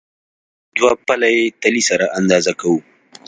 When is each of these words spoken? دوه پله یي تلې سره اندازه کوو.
دوه 0.77 0.91
پله 1.05 1.27
یي 1.35 1.43
تلې 1.61 1.83
سره 1.89 2.05
اندازه 2.19 2.51
کوو. 2.59 2.79